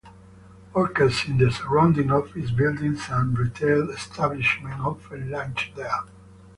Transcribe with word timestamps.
Workers 0.73 1.25
in 1.27 1.37
the 1.37 1.51
surrounding 1.51 2.09
office 2.09 2.49
buildings 2.49 3.05
and 3.11 3.37
retail 3.37 3.87
establishments 3.91 4.77
often 4.81 5.29
lunch 5.29 5.73
there. 5.75 6.05